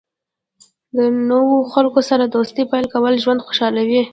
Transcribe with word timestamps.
د 0.95 0.97
نوو 1.29 1.57
خلکو 1.73 1.99
سره 2.09 2.23
د 2.25 2.31
دوستۍ 2.35 2.63
پیل 2.71 2.85
کول 2.93 3.13
ژوند 3.23 3.45
خوشحالوي. 3.45 4.01